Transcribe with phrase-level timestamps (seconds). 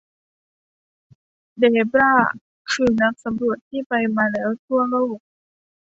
[1.59, 2.13] เดบรา
[2.71, 5.17] คือนักสำรวจที่ไปมาแล้วทั่วโลก